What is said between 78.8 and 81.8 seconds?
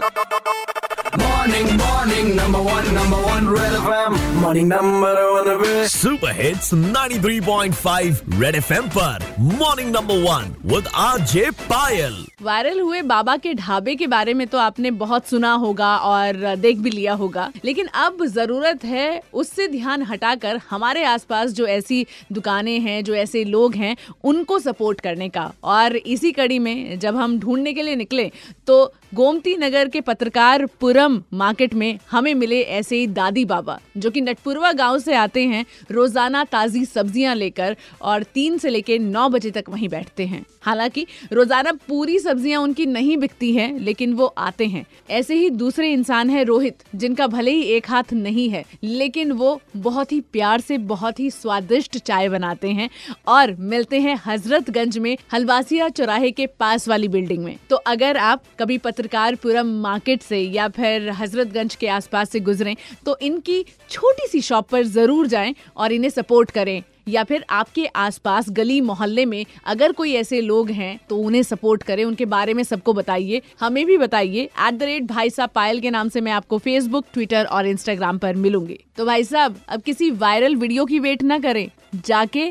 तो भाई साहब, अब किसी वायरल वीडियो की वेट ना करें।